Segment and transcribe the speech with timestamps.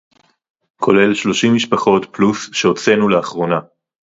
[0.81, 3.59] כולל שלושים משפחות פלוס שהוצאנו לאחרונה